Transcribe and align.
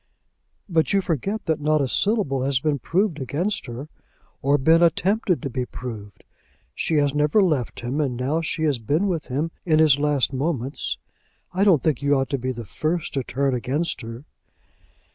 "But 0.67 0.93
you 0.93 1.01
forget 1.01 1.45
that 1.45 1.61
not 1.61 1.79
a 1.79 1.87
syllable 1.87 2.41
has 2.41 2.59
been 2.59 2.79
proved 2.79 3.21
against 3.21 3.67
her, 3.67 3.87
or 4.41 4.57
been 4.57 4.81
attempted 4.81 5.43
to 5.43 5.49
be 5.51 5.63
proved. 5.63 6.23
She 6.73 6.95
has 6.95 7.13
never 7.13 7.39
left 7.39 7.81
him, 7.81 8.01
and 8.01 8.17
now 8.17 8.41
she 8.41 8.63
has 8.63 8.79
been 8.79 9.07
with 9.07 9.27
him 9.27 9.51
in 9.63 9.77
his 9.77 9.99
last 9.99 10.33
moments. 10.33 10.97
I 11.53 11.63
don't 11.63 11.83
think 11.83 12.01
you 12.01 12.17
ought 12.17 12.31
to 12.31 12.39
be 12.39 12.51
the 12.51 12.65
first 12.65 13.13
to 13.13 13.21
turn 13.23 13.53
against 13.53 14.01
her." 14.01 14.25